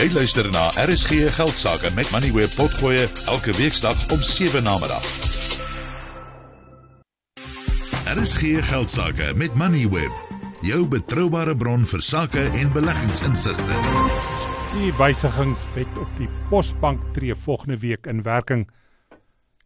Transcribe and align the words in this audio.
Jy 0.00 0.06
luister 0.16 0.46
na 0.48 0.70
RSG 0.80 1.26
Geldsaake 1.36 1.90
met 1.92 2.08
Money 2.08 2.30
Web 2.32 2.54
Potgoe 2.56 3.02
elke 3.28 3.52
weeksdag 3.52 4.06
om 4.14 4.22
7 4.24 4.62
na 4.64 4.78
middag. 4.80 5.04
RSG 8.08 8.62
Geldsaake 8.70 9.34
met 9.36 9.54
Money 9.54 9.84
Web, 9.92 10.14
jou 10.64 10.86
betroubare 10.88 11.52
bron 11.52 11.84
vir 11.84 12.00
sake 12.00 12.46
en 12.62 12.72
beleggingsinsigte. 12.72 13.76
Die 14.72 14.88
wysigingswet 14.96 16.00
op 16.00 16.16
die 16.16 16.32
Posbank 16.48 17.04
tree 17.12 17.36
volgende 17.36 17.76
week 17.84 18.08
in 18.08 18.22
werking. 18.24 18.70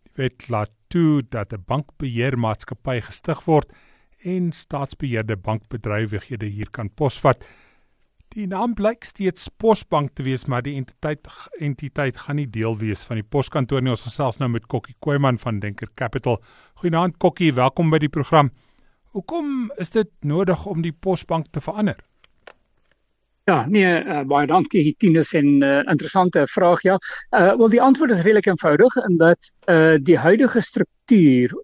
Die 0.02 0.16
wet 0.18 0.48
laat 0.50 0.74
toe 0.90 1.22
dat 1.30 1.54
'n 1.54 1.62
bankbeheermaatskappy 1.66 3.00
gestig 3.06 3.44
word 3.46 3.70
en 4.24 4.50
staatsbeheerde 4.52 5.36
bankbedrywighede 5.36 6.46
hier 6.46 6.70
kan 6.70 6.90
posvat. 6.90 7.38
Die 8.34 8.48
naam 8.50 8.72
blyk 8.74 9.04
steeds 9.06 9.44
Posbank 9.62 10.16
te 10.18 10.24
wees, 10.26 10.42
maar 10.50 10.64
die 10.66 10.72
entiteit 10.74 11.28
entiteit 11.62 12.16
gaan 12.18 12.40
nie 12.40 12.48
deel 12.50 12.72
wees 12.80 13.04
van 13.06 13.20
die 13.20 13.26
poskantoor 13.34 13.84
nie. 13.84 13.92
Ons 13.92 14.08
gesels 14.08 14.40
nou 14.40 14.48
met 14.50 14.66
Kokkie 14.66 14.96
Koeman 14.98 15.38
van 15.38 15.60
Denker 15.62 15.92
Capital. 15.94 16.40
Goeienaand 16.82 17.14
Kokkie, 17.22 17.52
welkom 17.54 17.94
by 17.94 18.00
die 18.02 18.10
program. 18.10 18.50
Hoekom 19.14 19.70
is 19.78 19.94
dit 19.94 20.10
nodig 20.26 20.66
om 20.66 20.82
die 20.82 20.90
Posbank 20.90 21.52
te 21.54 21.62
verander? 21.62 22.02
Ja, 23.46 23.60
nee, 23.70 23.86
uh, 24.02 24.24
baie 24.26 24.50
dankie 24.50 24.96
Tinus 24.98 25.30
en 25.38 25.58
'n 25.60 25.62
uh, 25.62 25.78
interessante 25.92 26.46
vraag 26.50 26.82
ja. 26.82 26.98
Uh 27.30 27.54
wel 27.54 27.68
die 27.68 27.82
antwoord 27.82 28.10
is 28.10 28.24
redelik 28.26 28.46
eenvoudig 28.46 28.96
in 28.96 29.16
dat 29.16 29.52
uh 29.70 29.94
die 30.00 30.18
huidige 30.18 30.60
struktuur 30.60 31.54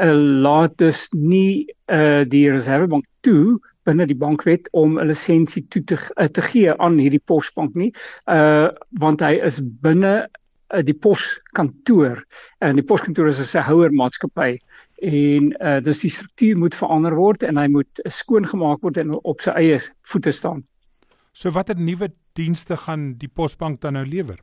uh 0.00 0.16
laat 0.42 0.78
dus 0.78 1.08
nie 1.12 1.66
uh 1.92 2.24
die 2.24 2.48
Reservebank 2.50 3.04
toe 3.26 3.60
binne 3.88 4.06
die 4.06 4.16
bankwet 4.16 4.68
om 4.72 4.98
'n 4.98 5.08
lisensie 5.08 5.64
toe 5.68 5.82
te 5.84 5.96
uh, 5.96 6.26
te 6.26 6.42
gee 6.42 6.74
aan 6.78 6.98
hierdie 6.98 7.22
posbank 7.24 7.76
nie. 7.76 7.92
Uh 8.26 8.68
want 9.00 9.20
hy 9.20 9.38
is 9.44 9.60
binne 9.60 10.28
uh, 10.74 10.82
die 10.82 10.94
poskantoor 10.94 12.24
en 12.60 12.76
die 12.80 12.86
poskantoor 12.86 13.28
is 13.28 13.40
'n 13.40 13.52
sehouer 13.52 13.92
maatskappy 13.92 14.58
en 15.02 15.52
uh 15.60 15.80
dus 15.80 16.02
die 16.04 16.10
struktuur 16.10 16.58
moet 16.58 16.74
verander 16.74 17.16
word 17.16 17.42
en 17.42 17.56
hy 17.56 17.68
moet 17.68 18.04
skoongemaak 18.04 18.82
word 18.82 18.96
en 18.96 19.16
op 19.24 19.40
sy 19.40 19.50
eie 19.50 19.78
voete 20.02 20.30
staan. 20.30 20.64
So 21.32 21.50
watter 21.50 21.76
nuwe 21.76 22.10
dienste 22.34 22.76
gaan 22.76 23.14
die 23.18 23.28
posbank 23.28 23.80
dan 23.80 23.92
nou 23.98 24.06
lewer? 24.06 24.38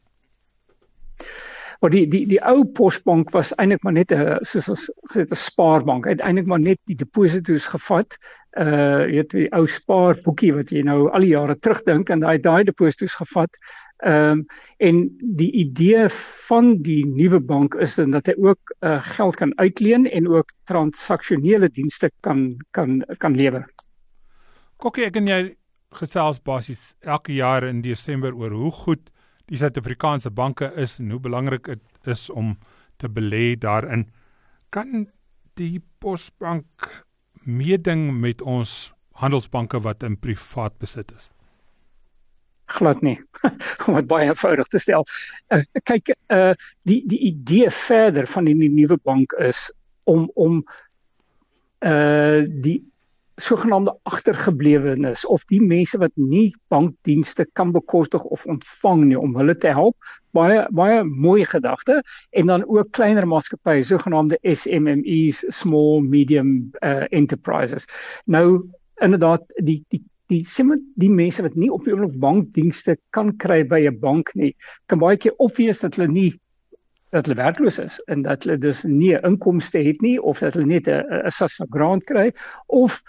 Maar 1.80 1.94
die 1.94 2.08
die 2.09 2.25
die 2.28 2.39
ou 2.42 2.66
posbank 2.66 3.31
was 3.36 3.53
eintlik 3.56 3.83
maar 3.83 3.94
net 3.94 4.11
'n 4.11 4.38
soos 4.42 4.70
ons 4.70 4.86
gesê 5.11 5.25
'n 5.25 5.36
spaarbank. 5.36 6.06
Het 6.06 6.22
eintlik 6.22 6.47
maar 6.47 6.59
net 6.59 6.80
die 6.86 6.95
deposito's 6.95 7.66
gevat. 7.66 8.17
Uh 8.58 9.06
jy 9.06 9.22
weet 9.22 9.31
die 9.31 9.52
ou 9.53 9.67
spaarboekie 9.67 10.53
wat 10.53 10.72
jy 10.72 10.81
nou 10.81 11.09
al 11.09 11.22
die 11.22 11.36
jare 11.36 11.56
terugdink 11.56 12.09
en 12.09 12.19
daai 12.19 12.39
daai 12.39 12.64
deposito's 12.64 13.16
gevat. 13.16 13.58
Ehm 13.97 14.31
um, 14.31 14.45
en 14.78 15.17
die 15.22 15.52
idee 15.52 16.09
van 16.47 16.81
die 16.81 17.06
nuwe 17.06 17.39
bank 17.39 17.75
is 17.75 17.95
dan 17.95 18.12
dat 18.12 18.25
hy 18.25 18.36
ook 18.38 18.75
uh 18.81 19.02
geld 19.02 19.36
kan 19.36 19.58
uitleen 19.58 20.09
en 20.09 20.28
ook 20.28 20.52
transaksionele 20.64 21.69
dienste 21.69 22.12
kan 22.22 22.58
kan 22.72 23.03
kan 23.17 23.36
lewer. 23.36 23.66
Kokkie, 24.78 25.06
ek 25.06 25.16
en 25.16 25.28
jy 25.28 25.56
gesels 25.97 26.41
basies 26.41 26.94
elke 27.02 27.34
jaar 27.34 27.64
in 27.64 27.81
Desember 27.81 28.36
oor 28.36 28.52
hoe 28.52 28.72
goed 28.72 29.09
die 29.48 29.58
Suid-Afrikaanse 29.58 30.31
banke 30.31 30.72
is 30.76 30.98
en 31.00 31.12
hoe 31.12 31.22
belangrik 31.23 31.70
dit 31.72 32.12
is 32.12 32.30
om 32.30 32.58
te 32.98 33.09
belê 33.09 33.56
daarin. 33.56 34.08
Kan 34.70 35.08
die 35.59 35.81
Posbank 36.00 36.90
meeding 37.45 38.12
met 38.20 38.42
ons 38.42 38.92
handelsbanke 39.18 39.80
wat 39.81 40.03
in 40.03 40.20
privaat 40.20 40.78
besit 40.78 41.12
is? 41.16 41.31
glad 42.68 43.02
nie 43.02 43.16
om 43.88 43.95
dit 43.95 44.08
baie 44.08 44.28
eenvoudig 44.28 44.68
te 44.72 44.80
stel. 44.84 45.06
Uh, 45.53 45.64
kyk, 45.88 46.12
uh 46.34 46.53
die 46.90 47.00
die 47.08 47.20
idee 47.31 47.72
verder 47.72 48.28
van 48.28 48.48
die 48.50 48.56
nuwe 48.58 49.00
bank 49.08 49.34
is 49.40 49.68
om 50.03 50.28
om 50.36 50.59
uh 51.86 52.44
die 52.47 52.81
sogenaamde 53.38 53.94
agtergeblewenes 54.09 55.25
of 55.25 55.44
die 55.46 55.62
mense 55.62 55.98
wat 56.02 56.12
nie 56.16 56.56
bankdienste 56.74 57.46
kan 57.53 57.72
bekostig 57.72 58.24
of 58.24 58.46
ontvang 58.50 59.03
nie 59.12 59.20
om 59.20 59.36
hulle 59.38 59.53
te 59.58 59.70
help. 59.78 59.96
Baie 60.34 60.66
baie 60.74 61.03
mooi 61.03 61.46
gedagte. 61.46 62.02
En 62.31 62.50
dan 62.50 62.66
ook 62.66 62.92
kleiner 62.98 63.28
maatskappye 63.30 63.86
sogenaamde 63.86 64.40
SMMEs 64.42 65.44
small 65.53 66.02
medium 66.02 66.72
uh, 66.81 67.06
enterprises. 67.09 67.86
Nou 68.25 68.66
inderdaad 69.02 69.46
die 69.64 69.84
die 69.94 70.04
die 70.28 70.44
simme 70.46 70.80
die 71.00 71.12
mense 71.14 71.44
wat 71.46 71.56
nie 71.56 71.69
op 71.72 71.86
die 71.86 71.94
oomblik 71.94 72.18
bankdienste 72.19 72.98
kan 73.16 73.31
kry 73.40 73.62
by 73.64 73.86
'n 73.88 74.00
bank 74.00 74.34
nie 74.36 74.56
kan 74.88 75.00
baie 75.00 75.18
keer 75.18 75.38
opwees 75.38 75.80
dat 75.80 75.96
hulle 75.96 76.12
nie 76.12 76.31
dat 77.16 77.25
hulle 77.28 77.40
werkloos 77.40 77.79
is 77.79 78.00
en 78.12 78.22
dat 78.25 78.44
hulle 78.44 78.57
dus 78.57 78.84
nie 78.84 79.16
inkomste 79.23 79.79
het 79.85 80.01
nie 80.01 80.18
of 80.22 80.40
dat 80.44 80.57
hulle 80.57 80.68
net 80.68 80.88
'n 80.88 81.03
'n 81.23 81.31
SASSA 81.31 81.66
grant 81.69 82.03
kry 82.03 82.31
of 82.68 83.01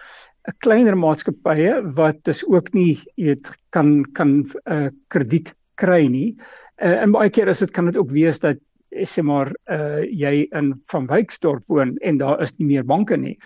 'n 0.49 0.57
kleiner 0.65 0.97
maatskappye 0.97 1.83
wat 1.97 2.25
dus 2.25 2.45
ook 2.47 2.73
nie 2.73 2.99
weet 3.17 3.51
kan 3.71 4.05
kan 4.13 4.31
'n 4.39 4.73
uh, 4.73 4.89
krediet 5.09 5.55
kry 5.75 6.07
nie. 6.07 6.37
Uh, 6.83 7.03
en 7.03 7.13
baie 7.13 7.31
keer 7.31 7.49
is 7.49 7.59
dit 7.59 7.71
kan 7.71 7.85
dit 7.85 7.97
ook 7.97 8.11
wees 8.11 8.39
dat 8.39 8.59
sê 9.05 9.23
maar 9.23 9.51
uh, 9.71 10.03
jy 10.03 10.47
in 10.57 10.75
van 10.91 11.07
Wyksdorp 11.07 11.67
woon 11.69 11.97
en 11.97 12.19
daar 12.19 12.41
is 12.41 12.57
nie 12.59 12.67
meer 12.67 12.85
banke 12.85 13.17
nie. 13.17 13.37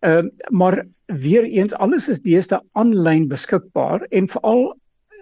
Ehm 0.00 0.26
uh, 0.26 0.30
maar 0.50 0.86
weer 1.06 1.44
eens 1.44 1.74
alles 1.74 2.08
is 2.08 2.22
deesdae 2.22 2.60
aanlyn 2.72 3.28
beskikbaar 3.28 4.06
en 4.10 4.28
veral 4.28 4.76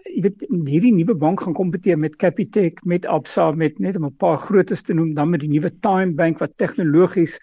jy 0.09 0.23
weet 0.25 0.45
hierdie 0.67 0.93
nuwe 0.95 1.15
bank 1.19 1.43
gaan 1.45 1.57
kompeteer 1.57 1.99
met 1.99 2.17
Capitec, 2.17 2.81
met 2.85 3.07
Absa, 3.07 3.51
met 3.53 3.79
net 3.79 3.97
om 3.97 4.07
'n 4.07 4.17
paar 4.17 4.39
grootes 4.39 4.83
te 4.83 4.95
noem, 4.95 5.15
dan 5.15 5.31
met 5.31 5.41
die 5.41 5.51
nuwe 5.51 5.71
Time 5.81 6.15
Bank 6.15 6.39
wat 6.39 6.57
tegnologies 6.57 7.39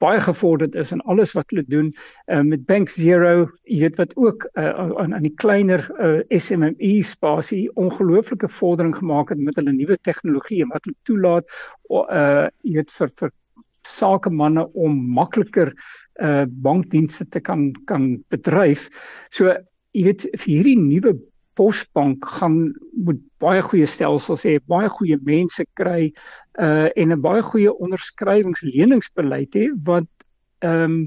baie 0.00 0.20
gevorderd 0.20 0.74
is 0.74 0.92
in 0.92 1.00
alles 1.00 1.34
wat 1.36 1.50
hulle 1.50 1.64
doen, 1.68 1.92
uh, 2.26 2.40
met 2.40 2.64
Bank 2.66 2.88
Zero, 2.88 3.50
jy 3.64 3.80
weet 3.84 3.96
wat 4.00 4.16
ook 4.16 4.48
uh, 4.54 4.72
aan 5.02 5.14
aan 5.14 5.26
die 5.26 5.34
kleiner 5.36 5.84
uh, 6.00 6.20
SMME 6.28 7.02
spasie 7.04 7.68
ongelooflike 7.74 8.48
vordering 8.48 8.96
gemaak 8.96 9.28
het 9.28 9.38
met 9.38 9.56
hulle 9.60 9.72
nuwe 9.72 9.98
tegnologie 10.00 10.64
wat 10.72 10.84
hulle 10.84 10.96
toelaat 11.04 11.44
uh 11.90 12.48
jy 12.62 12.80
weet 12.80 12.90
vir 12.90 13.12
vir 13.20 13.32
sakemanne 13.88 14.66
om 14.72 14.96
makliker 15.16 15.74
uh 16.20 16.44
bankdienste 16.48 17.28
te 17.28 17.40
kan 17.40 17.72
kan 17.84 18.24
bedryf. 18.32 18.88
So 19.30 19.52
jy 19.92 20.04
weet 20.04 20.28
vir 20.32 20.48
hierdie 20.48 20.78
nuwe 20.78 21.16
Posbank 21.60 22.24
gaan 22.40 22.58
moet 23.04 23.20
baie 23.42 23.60
goeie 23.62 23.86
stelsels 23.86 24.46
hê, 24.48 24.56
baie 24.72 24.88
goeie 24.96 25.18
mense 25.28 25.66
kry 25.76 26.08
uh 26.56 26.88
en 26.96 27.12
'n 27.12 27.20
baie 27.20 27.42
goeie 27.52 27.72
onderskrywingsleningsbeleid 27.86 29.58
hê 29.60 29.66
wat 29.88 30.08
ehm 30.64 30.84
um, 30.84 31.00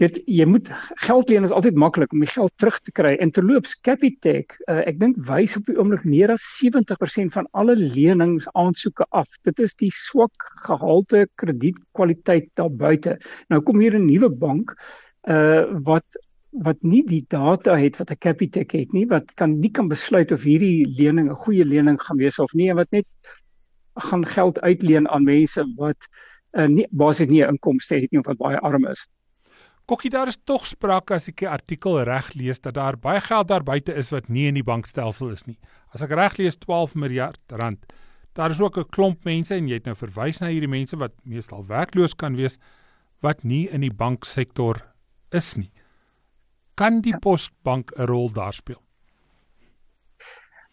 weet 0.00 0.18
jy 0.28 0.44
moet 0.48 0.68
geld 1.06 1.30
leen 1.32 1.46
is 1.46 1.54
altyd 1.54 1.78
maklik 1.80 2.12
om 2.12 2.20
die 2.20 2.28
geld 2.28 2.52
terug 2.60 2.76
te 2.84 2.92
kry 2.92 3.14
en 3.22 3.32
terloops 3.32 3.78
Capitec 3.86 4.58
uh, 4.68 4.82
ek 4.84 4.98
dink 5.00 5.16
wys 5.28 5.56
op 5.56 5.70
die 5.70 5.76
oomblik 5.78 6.04
meer 6.04 6.32
as 6.34 6.44
70% 6.60 7.32
van 7.36 7.48
alle 7.56 7.76
lenings 7.78 8.48
aansoeke 8.52 9.06
af. 9.16 9.30
Dit 9.48 9.62
is 9.64 9.74
die 9.80 9.92
swak 9.94 10.50
gehalte 10.66 11.24
kredietkwaliteit 11.40 12.50
daar 12.60 12.72
buite. 12.72 13.16
Nou 13.48 13.62
kom 13.62 13.80
hier 13.80 13.96
'n 13.96 14.06
nuwe 14.06 14.30
bank 14.30 14.76
uh 15.26 15.64
wat 15.88 16.20
wat 16.64 16.82
nie 16.82 17.02
die 17.04 17.24
data 17.28 17.76
het 17.76 17.98
wat 18.00 18.10
'n 18.10 18.18
Capitec 18.18 18.72
het 18.72 18.92
nie 18.92 19.06
wat 19.06 19.34
kan 19.34 19.58
nie 19.60 19.70
kan 19.70 19.88
besluit 19.88 20.32
of 20.32 20.42
hierdie 20.42 20.86
lening 20.98 21.28
'n 21.30 21.42
goeie 21.44 21.64
lening 21.64 22.00
gaan 22.00 22.16
wees 22.16 22.38
of 22.38 22.52
nie 22.52 22.70
en 22.70 22.76
wat 22.76 22.90
net 22.90 23.06
gaan 23.94 24.24
geld 24.24 24.60
uitleen 24.60 25.08
aan 25.08 25.24
mense 25.24 25.64
wat 25.76 26.08
uh, 26.52 26.66
nie 26.66 26.86
basies 26.90 27.28
nie 27.28 27.42
'n 27.42 27.48
inkomste 27.48 27.94
het 28.00 28.10
nie 28.10 28.20
of 28.20 28.26
wat 28.26 28.38
baie 28.38 28.58
arm 28.58 28.86
is. 28.86 29.06
Kokkie 29.86 30.10
daar 30.10 30.28
is 30.28 30.38
tog 30.44 30.66
sprake 30.66 31.14
as 31.14 31.28
ek 31.28 31.36
die 31.36 31.48
artikel 31.48 32.02
reg 32.02 32.34
lees 32.34 32.60
dat 32.60 32.74
daar 32.74 32.96
baie 32.96 33.20
geld 33.20 33.48
daar 33.48 33.62
buite 33.62 33.94
is 33.94 34.10
wat 34.10 34.28
nie 34.28 34.46
in 34.46 34.54
die 34.54 34.64
bankstelsel 34.64 35.30
is 35.30 35.46
nie. 35.46 35.58
As 35.92 36.02
ek 36.02 36.10
reg 36.10 36.36
lees 36.36 36.56
12 36.56 36.94
miljard 36.94 37.40
rand. 37.48 37.92
Daar 38.34 38.50
is 38.50 38.60
ook 38.60 38.78
'n 38.78 38.90
klomp 38.90 39.24
mense 39.24 39.54
en 39.54 39.68
jy 39.68 39.74
het 39.74 39.84
nou 39.84 39.94
verwys 39.94 40.40
na 40.40 40.48
hierdie 40.48 40.68
mense 40.68 40.96
wat 40.96 41.12
meestal 41.24 41.66
werkloos 41.66 42.14
kan 42.14 42.36
wees 42.36 42.58
wat 43.20 43.44
nie 43.44 43.68
in 43.68 43.80
die 43.80 43.94
banksektor 43.94 44.82
is 45.30 45.56
nie 45.56 45.70
kan 46.76 47.00
die 47.00 47.16
ja. 47.16 47.18
posbank 47.18 47.92
'n 47.96 48.06
rol 48.06 48.32
daar 48.32 48.54
speel? 48.54 48.82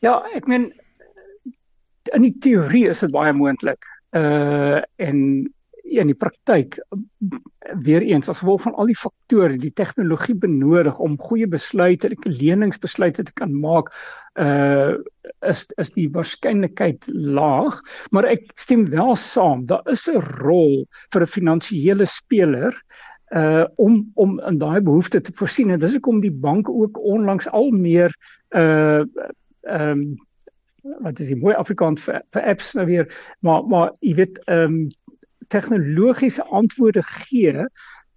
Ja, 0.04 0.20
ek 0.36 0.48
meen 0.52 0.72
in 2.12 2.26
die 2.26 2.38
teorie 2.44 2.90
is 2.92 3.04
dit 3.06 3.12
baie 3.12 3.34
moontlik. 3.34 3.88
Uh 4.12 4.82
en 5.00 5.20
in 5.84 6.10
die 6.10 6.18
praktyk 6.18 6.80
weer 7.86 8.02
eens 8.02 8.30
as 8.32 8.40
gevolg 8.42 8.64
van 8.66 8.76
al 8.80 8.90
die 8.90 8.98
faktore, 8.98 9.58
die 9.60 9.74
tegnologie 9.76 10.36
benodig 10.36 11.00
om 11.04 11.20
goeie 11.22 11.48
besluite, 11.48 12.10
leningsbesluite 12.26 13.26
te 13.28 13.36
kan 13.40 13.54
maak, 13.54 13.92
uh 14.40 14.96
is 15.46 15.66
is 15.82 15.92
die 15.96 16.08
waarskynlikheid 16.12 17.08
laag, 17.08 17.80
maar 18.12 18.28
ek 18.28 18.52
stem 18.60 18.88
wel 18.92 19.16
saam, 19.20 19.66
daar 19.70 19.84
is 19.92 20.08
'n 20.10 20.24
rol 20.42 20.86
vir 21.14 21.22
'n 21.22 21.34
finansiële 21.38 22.06
speler 22.06 22.74
uh 23.34 23.66
om 23.76 24.12
om 24.14 24.40
in 24.40 24.58
daai 24.58 24.82
behoefte 24.82 25.22
te 25.22 25.34
voorsien. 25.34 25.70
En 25.70 25.80
dis 25.80 25.92
hoekom 25.92 26.20
die 26.20 26.32
banke 26.32 26.72
ook 26.72 27.00
onlangs 27.00 27.50
al 27.50 27.72
meer 27.72 28.16
uh 28.50 29.02
ehm 29.62 29.90
um, 29.90 30.18
wat 31.00 31.20
is 31.20 31.28
die 31.32 31.40
mooi 31.40 31.56
Afrikaans 31.56 32.04
vir, 32.04 32.22
vir 32.36 32.44
apps 32.52 32.74
nou 32.74 32.86
weer 32.86 33.08
maar 33.40 33.64
maar 33.68 33.94
jy 34.00 34.16
weet 34.20 34.40
ehm 34.46 34.74
um, 34.74 34.88
tegnologiese 35.48 36.44
antwoorde 36.44 37.04
gee 37.04 37.68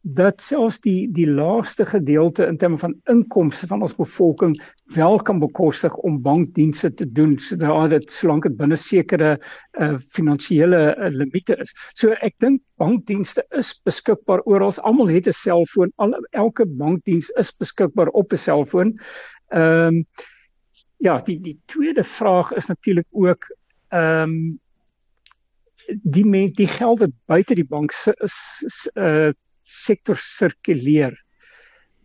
dat 0.07 0.43
selfs 0.43 0.79
die 0.85 1.09
die 1.11 1.27
laagste 1.27 1.83
gedeelte 1.87 2.45
in 2.47 2.57
terme 2.57 2.79
van 2.79 2.95
inkomste 3.11 3.67
van 3.67 3.83
ons 3.83 3.97
bevolking 3.99 4.53
wel 4.95 5.17
kan 5.19 5.39
bekostig 5.43 5.97
om 6.07 6.21
bankdienste 6.23 6.93
te 6.95 7.07
doen 7.07 7.33
sodra 7.43 7.89
dit 7.91 8.13
solank 8.13 8.45
dit 8.47 8.55
binne 8.57 8.77
sekere 8.79 9.33
uh, 9.35 9.97
finansiële 10.15 10.83
uh, 10.95 11.09
limite 11.11 11.57
is. 11.59 11.75
So 11.99 12.15
ek 12.23 12.37
dink 12.39 12.63
bankdienste 12.79 13.43
is 13.59 13.73
beskikbaar 13.83 14.45
oral. 14.47 14.71
Almal 14.87 15.11
het 15.11 15.27
'n 15.27 15.35
selfoon. 15.35 15.91
Al 15.97 16.15
elke 16.31 16.67
bankdiens 16.67 17.31
is 17.35 17.51
beskikbaar 17.51 18.09
op 18.15 18.33
'n 18.33 18.39
selfoon. 18.39 18.95
Ehm 19.51 19.87
um, 19.87 20.07
ja, 20.99 21.19
die 21.19 21.41
die 21.41 21.59
tweede 21.67 22.05
vraag 22.05 22.53
is 22.53 22.67
natuurlik 22.67 23.07
ook 23.11 23.51
ehm 23.89 24.23
um, 24.23 24.61
die 26.03 26.27
men, 26.27 26.51
die 26.55 26.67
geld 26.67 26.99
wat 26.99 27.11
buite 27.27 27.55
die 27.55 27.67
bank 27.67 27.93
is 28.23 28.89
uh 28.95 29.33
sektor 29.67 30.17
sirkuleer. 30.17 31.15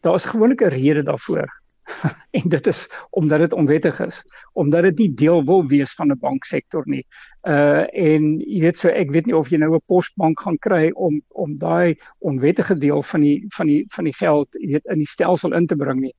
Daar 0.02 0.16
is 0.18 0.26
gewoonlik 0.26 0.62
'n 0.62 0.74
rede 0.74 1.04
daarvoor. 1.04 1.50
en 2.38 2.50
dit 2.50 2.68
is 2.68 2.90
omdat 3.10 3.40
dit 3.40 3.54
onwettig 3.54 4.00
is, 4.00 4.24
omdat 4.54 4.82
dit 4.82 4.98
nie 4.98 5.14
deel 5.14 5.44
wil 5.46 5.66
wees 5.68 5.94
van 5.94 6.12
'n 6.12 6.20
banksektor 6.20 6.84
nie. 6.86 7.06
Uh 7.42 7.86
en 7.94 8.40
jy 8.40 8.62
weet 8.62 8.78
so 8.78 8.90
ek 8.90 9.12
weet 9.12 9.26
nie 9.26 9.36
of 9.36 9.50
jy 9.50 9.58
nou 9.58 9.74
'n 9.76 9.88
posbank 9.88 10.40
gaan 10.40 10.58
kry 10.58 10.92
om 10.92 11.22
om 11.28 11.58
daai 11.58 11.96
onwettige 12.20 12.78
deel 12.78 13.04
van 13.04 13.22
die 13.22 13.46
van 13.56 13.68
die 13.68 13.86
van 13.90 14.04
die 14.04 14.14
geld 14.14 14.48
jy 14.60 14.72
weet 14.72 14.86
in 14.86 14.98
die 15.04 15.10
stelsel 15.10 15.54
in 15.54 15.68
te 15.68 15.76
bring 15.76 16.00
nie. 16.00 16.16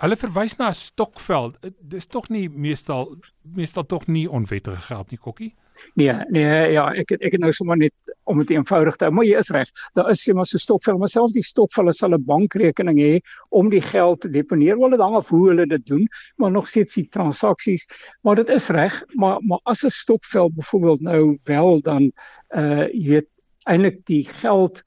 Hulle 0.00 0.16
verwys 0.16 0.56
na 0.56 0.70
'n 0.70 0.74
stokveld. 0.74 1.56
Dis 1.92 2.06
tog 2.06 2.28
nie 2.32 2.48
meestal 2.48 3.16
meestal 3.42 3.84
tog 3.84 4.06
nie 4.06 4.30
onwettige 4.30 4.80
geld 4.88 5.10
nie, 5.10 5.18
Kokkie. 5.18 5.54
Nee, 5.94 6.12
nee, 6.28 6.72
ja, 6.72 6.86
ek 6.96 7.12
ek 7.18 7.34
het 7.36 7.40
nou 7.40 7.50
sommer 7.52 7.76
net 7.76 8.12
om 8.24 8.38
dit 8.38 8.50
eenvoudig 8.54 8.96
te 8.96 9.04
hou, 9.04 9.14
maar 9.14 9.26
jy 9.28 9.36
is 9.38 9.50
reg. 9.54 9.68
Daar 9.98 10.10
is 10.12 10.22
sê 10.24 10.34
maar 10.36 10.48
so 10.48 10.58
stokvel, 10.58 10.98
maar 10.98 11.08
selfs 11.12 11.36
die 11.36 11.44
stokvel 11.44 11.92
sal 11.92 12.14
'n 12.16 12.24
bankrekening 12.24 12.98
hê 12.98 13.20
om 13.50 13.68
die 13.70 13.80
geld 13.80 14.20
te 14.20 14.30
deponeer. 14.30 14.80
Hulle 14.80 14.96
dan 14.96 15.14
af 15.14 15.28
hoe 15.28 15.48
hulle 15.48 15.66
dit 15.66 15.86
doen, 15.86 16.08
maar 16.36 16.50
nog 16.50 16.68
steeds 16.68 16.94
die 16.94 17.08
transaksies, 17.08 17.86
maar 18.22 18.36
dit 18.36 18.48
is 18.48 18.68
reg, 18.68 19.02
maar 19.14 19.38
maar 19.42 19.60
as 19.64 19.84
'n 19.84 19.90
stokvel 19.90 20.50
byvoorbeeld 20.50 21.00
nou 21.00 21.38
wel 21.44 21.80
dan 21.80 22.12
uh 22.56 22.88
jy 22.88 23.08
weet 23.08 23.28
eintlik 23.68 24.04
die 24.06 24.24
geld 24.24 24.82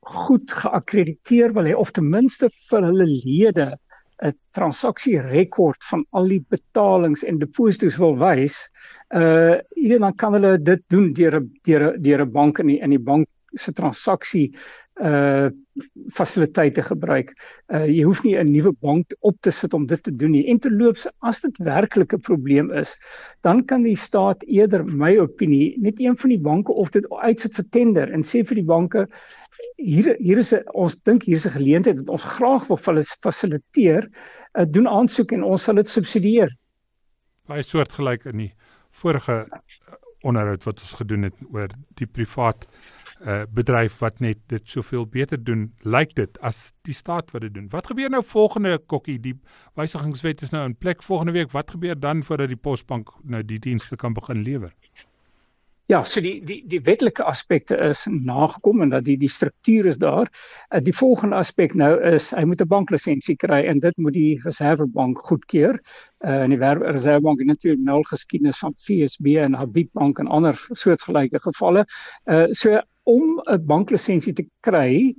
goed 0.00 0.52
geakkrediteer 0.52 1.52
wil 1.52 1.64
hê 1.64 1.74
of 1.74 1.90
ten 1.90 2.08
minste 2.08 2.50
vir 2.68 2.82
hulle 2.82 3.06
lede 3.06 3.78
'n 4.24 4.32
transaksierekord 4.56 5.84
van 5.90 6.04
al 6.10 6.28
die 6.28 6.42
betalings 6.48 7.24
en 7.24 7.38
deposito's 7.38 7.98
wil 8.00 8.16
wys, 8.20 8.70
uh 9.14 9.60
jy 9.76 9.98
dan 9.98 10.14
kan 10.16 10.32
hulle 10.38 10.56
dit 10.58 10.82
doen 10.88 11.12
deur 11.12 11.40
'n 11.40 11.50
deur 11.68 11.92
'n 11.92 12.02
deur 12.02 12.24
'n 12.24 12.32
bank 12.32 12.58
in 12.58 12.66
die, 12.66 12.80
in 12.80 12.90
die 12.90 13.04
bank 13.12 13.28
se 13.54 13.72
transaksie 13.72 14.52
uh 14.96 15.50
fasiliteite 16.08 16.82
gebruik. 16.82 17.34
Uh 17.68 17.84
jy 17.84 18.04
hoef 18.08 18.22
nie 18.24 18.36
'n 18.36 18.52
nuwe 18.52 18.72
bank 18.80 19.12
op 19.20 19.36
te 19.40 19.50
sit 19.50 19.74
om 19.74 19.86
dit 19.86 20.02
te 20.02 20.16
doen 20.16 20.30
nie. 20.30 20.46
En 20.48 20.58
terloops, 20.58 21.06
as 21.20 21.40
dit 21.40 21.58
werklik 21.58 22.14
'n 22.14 22.20
probleem 22.20 22.72
is, 22.72 22.96
dan 23.42 23.64
kan 23.64 23.82
die 23.82 23.96
staat 23.96 24.42
eerder 24.44 24.84
my 24.84 25.18
opinie 25.18 25.76
net 25.78 26.00
een 26.00 26.16
van 26.16 26.30
die 26.30 26.40
banke 26.40 26.72
of 26.72 26.90
dit 26.90 27.04
uitsit 27.10 27.54
vir 27.54 27.68
tender 27.70 28.12
en 28.12 28.22
sê 28.22 28.44
vir 28.44 28.54
die 28.54 28.70
banke 28.72 29.08
hier 29.76 30.14
hier 30.18 30.38
is 30.38 30.52
'n 30.54 30.62
ons 30.74 30.96
dink 31.02 31.22
hier 31.22 31.36
is 31.36 31.46
'n 31.46 31.56
geleentheid 31.58 31.98
wat 31.98 32.08
ons 32.08 32.24
graag 32.24 32.66
wil 32.68 32.76
fasiliteer, 32.76 34.08
uh, 34.54 34.64
doen 34.64 34.88
aansoek 34.88 35.32
en 35.32 35.44
ons 35.44 35.62
sal 35.62 35.74
dit 35.74 35.88
subsidieer. 35.88 36.56
Baie 37.46 37.62
soortgelyk 37.62 38.24
in 38.24 38.36
die 38.36 38.52
vorige 38.90 39.46
onderhoud 40.22 40.64
wat 40.64 40.80
ons 40.80 40.94
gedoen 40.94 41.22
het 41.22 41.34
oor 41.52 41.68
die 42.00 42.06
privaat 42.06 42.68
uh, 43.20 43.42
bedryf 43.48 43.98
wat 43.98 44.20
net 44.20 44.38
dit 44.52 44.62
soveel 44.68 45.06
beter 45.06 45.38
doen, 45.44 45.72
lyk 45.84 46.14
dit 46.18 46.38
as 46.40 46.72
die 46.88 46.94
staat 46.94 47.30
wat 47.30 47.46
dit 47.46 47.54
doen. 47.54 47.68
Wat 47.72 47.86
gebeur 47.86 48.10
nou 48.10 48.22
volgende 48.24 48.78
kokkie? 48.78 49.18
Die 49.22 49.34
wysigingswet 49.74 50.42
is 50.42 50.50
nou 50.50 50.64
in 50.68 50.76
plek 50.76 51.02
volgende 51.02 51.32
week. 51.32 51.52
Wat 51.52 51.70
gebeur 51.70 51.98
dan 52.00 52.22
voordat 52.22 52.52
die 52.52 52.60
posbank 52.60 53.12
nou 53.22 53.42
die 53.44 53.58
dienste 53.58 53.96
kan 53.96 54.16
begin 54.16 54.42
lewer? 54.42 54.74
Ja, 55.86 56.00
so 56.02 56.18
die 56.18 56.40
die 56.42 56.64
die 56.66 56.80
wetlike 56.82 57.22
aspekte 57.30 57.76
is 57.88 58.00
nagekom 58.10 58.80
en 58.82 58.90
dat 58.90 59.04
die 59.06 59.14
die 59.16 59.30
struktuur 59.30 59.86
is 59.86 59.98
daar. 60.02 60.26
Uh, 60.74 60.80
die 60.82 60.94
volgende 60.94 61.38
aspek 61.38 61.76
nou 61.78 61.92
is 62.10 62.32
hy 62.34 62.42
moet 62.42 62.62
'n 62.64 62.66
banklisensie 62.72 63.36
kry 63.36 63.60
en 63.70 63.78
dit 63.78 63.96
moet 63.96 64.12
die 64.12 64.40
Reservebank 64.42 65.18
goedkeur. 65.28 65.78
Uh 66.26 66.42
en 66.42 66.50
die 66.50 66.58
Reservebank 66.58 67.38
het 67.38 67.46
natuurlik 67.46 67.84
nou 67.86 68.00
geskiedenis 68.10 68.58
van 68.58 68.74
FSB 68.74 69.36
en 69.44 69.54
Habib 69.54 69.92
Bank 69.92 70.18
en 70.18 70.26
ander 70.26 70.58
soortgelyke 70.72 71.38
gevalle. 71.38 71.86
Uh 72.26 72.46
so 72.50 72.82
om 73.04 73.40
'n 73.46 73.64
banklisensie 73.66 74.32
te 74.32 74.48
kry 74.60 75.14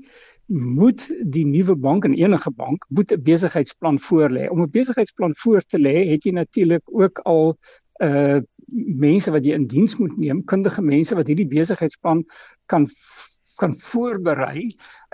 moet 0.48 1.08
die 1.24 1.46
nuwe 1.46 1.76
bank 1.76 2.06
en 2.06 2.14
enige 2.14 2.52
bank 2.52 2.86
moet 2.90 3.12
'n 3.12 3.24
besigheidsplan 3.24 4.00
voorlê. 4.00 4.50
Om 4.50 4.62
'n 4.62 4.70
besigheidsplan 4.72 5.36
voor 5.36 5.62
te 5.62 5.80
lê, 5.80 6.10
het 6.12 6.24
jy 6.24 6.32
natuurlik 6.32 6.84
ook 6.86 7.20
al 7.20 7.58
uh 8.04 8.42
mense 8.76 9.32
wat 9.32 9.46
jy 9.46 9.56
in 9.56 9.68
diens 9.68 9.96
moet 10.00 10.18
neem, 10.18 10.44
kundige 10.46 10.84
mense 10.84 11.16
wat 11.16 11.28
hierdie 11.28 11.48
besigheidsplan 11.48 12.26
kan 12.72 12.88
kan 13.58 13.74
voorberei 13.74 14.68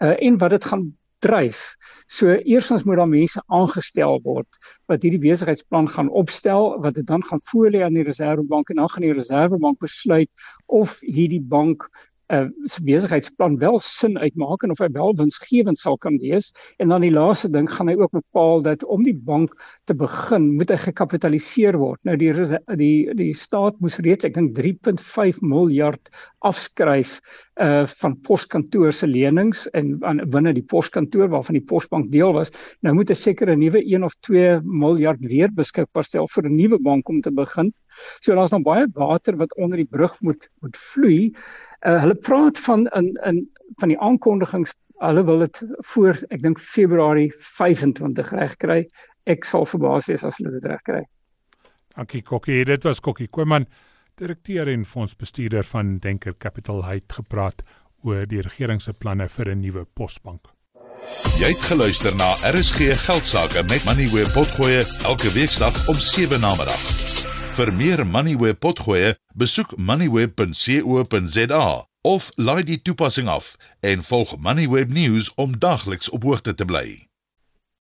uh, 0.03 0.15
en 0.19 0.37
wat 0.37 0.51
dit 0.51 0.65
gaan 0.67 0.89
dryf. 1.23 1.75
So 2.11 2.33
eerstens 2.35 2.83
moet 2.83 2.99
daar 2.99 3.07
mense 3.07 3.43
aangestel 3.47 4.19
word 4.25 4.57
wat 4.91 5.05
hierdie 5.05 5.21
besigheidsplan 5.23 5.87
gaan 5.89 6.09
opstel, 6.11 6.73
wat 6.83 6.97
dit 6.99 7.07
dan 7.07 7.23
gaan 7.23 7.41
voorlê 7.51 7.83
aan 7.85 7.95
die 7.95 8.03
Reservebank 8.03 8.69
en 8.69 8.81
dan 8.81 8.91
gaan 8.91 9.07
die 9.07 9.15
Reservebank 9.15 9.79
besluit 9.79 10.29
of 10.65 10.99
hierdie 10.99 11.41
bank 11.41 11.87
uh, 12.31 12.47
besigheidsplan 12.85 13.57
wel 13.59 13.79
sin 13.79 14.17
uitmaak 14.17 14.63
en 14.63 14.71
of 14.71 14.81
hy 14.83 14.89
wel 14.95 15.15
winsgewend 15.19 15.79
sal 15.79 15.97
kan 15.97 16.17
wees 16.21 16.51
en 16.77 16.93
dan 16.93 17.03
die 17.03 17.11
laaste 17.13 17.49
ding 17.51 17.69
gaan 17.69 17.91
hy 17.91 17.95
ook 17.99 18.13
bepaal 18.15 18.63
dat 18.65 18.85
om 18.85 19.03
die 19.03 19.15
bank 19.15 19.55
te 19.89 19.95
begin 19.97 20.53
moet 20.57 20.71
hy 20.71 20.79
gekapitaliseer 20.85 21.77
word. 21.81 22.01
Nou 22.07 22.17
die 22.19 22.31
die 22.79 23.13
die 23.17 23.33
staat 23.37 23.79
moes 23.83 23.99
reeds 24.05 24.25
ek 24.27 24.37
dink 24.37 24.55
3.5 24.57 25.41
miljard 25.41 26.13
afskryf 26.39 27.19
uh 27.61 27.85
van 27.85 28.15
poskantoor 28.25 28.93
se 28.93 29.07
lenings 29.07 29.67
en 29.77 29.99
binne 30.29 30.53
die 30.53 30.65
poskantoor 30.65 31.29
waarvan 31.29 31.59
die 31.59 31.65
posbank 31.69 32.11
deel 32.11 32.33
was. 32.33 32.51
Nou 32.81 32.95
moet 32.95 33.09
'n 33.09 33.15
sekere 33.15 33.55
nuwe 33.55 33.83
1 33.83 34.03
of 34.03 34.15
2 34.21 34.61
miljard 34.63 35.19
weer 35.19 35.49
beskikbaar 35.53 36.03
stel 36.03 36.27
vir 36.27 36.43
'n 36.49 36.55
nuwe 36.55 36.79
bank 36.79 37.09
om 37.09 37.21
te 37.21 37.31
begin. 37.31 37.73
So 38.21 38.35
daar's 38.35 38.51
nog 38.51 38.63
baie 38.63 38.87
water 38.93 39.37
wat 39.37 39.57
onder 39.57 39.77
die 39.77 39.89
brug 39.89 40.21
moet 40.21 40.49
moet 40.61 40.77
vloei. 40.77 41.33
Uh, 41.85 41.99
hulle 41.99 42.15
praat 42.15 42.57
van 42.57 42.87
in 42.87 43.19
in 43.23 43.49
van 43.77 43.89
die 43.89 43.99
aankondigings 43.99 44.73
hulle 45.03 45.23
wil 45.23 45.39
dit 45.39 45.63
voor 45.77 46.17
ek 46.29 46.41
dink 46.41 46.59
Februarie 46.59 47.31
25 47.37 48.31
regkry. 48.31 48.87
Ek 49.25 49.45
sal 49.45 49.65
verbaas 49.65 50.07
wees 50.07 50.23
as 50.23 50.37
hulle 50.37 50.51
dit 50.51 50.65
regkry. 50.65 51.03
Dankie 51.95 52.21
Kokkie. 52.21 52.63
Dit 52.65 52.83
was 52.83 52.99
Kokkie 52.99 53.27
Koeman, 53.27 53.67
direkteur 54.15 54.67
en 54.67 54.85
fondsbestuurder 54.85 55.63
van 55.63 55.97
Denker 55.97 56.37
Capital 56.37 56.83
het 56.85 57.13
gepraat 57.13 57.63
oor 58.03 58.25
die 58.27 58.41
regering 58.41 58.81
se 58.81 58.93
planne 58.93 59.29
vir 59.29 59.49
'n 59.49 59.59
nuwe 59.59 59.85
posbank. 59.93 60.47
Jy 61.39 61.47
het 61.47 61.61
geluister 61.61 62.15
na 62.15 62.33
RSG 62.51 62.95
Geldsaake 63.05 63.63
met 63.63 63.83
Money 63.83 64.07
where 64.07 64.31
potgoe 64.31 64.83
elke 65.03 65.31
weeksdag 65.31 65.87
om 65.87 65.95
7 65.95 66.39
na 66.39 66.55
middag. 66.55 66.79
Vir 67.53 67.73
meer 67.73 68.01
Moneyweb 68.07 68.59
potgoe, 68.59 69.15
besoek 69.37 69.77
moneyweb.co.za 69.77 71.65
of 72.01 72.31
laai 72.35 72.63
die 72.63 72.81
toepassing 72.81 73.27
af 73.27 73.55
en 73.79 74.03
volg 74.03 74.37
Moneyweb 74.37 74.89
News 74.89 75.33
om 75.35 75.59
dagliks 75.59 76.09
op 76.09 76.23
hoogte 76.23 76.53
te 76.53 76.65
bly. 76.65 77.12